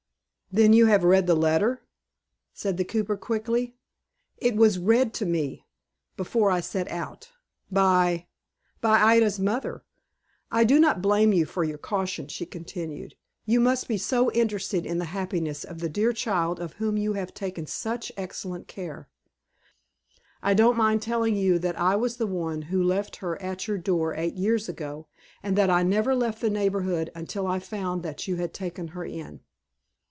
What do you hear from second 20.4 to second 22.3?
I don't mind telling you that I was the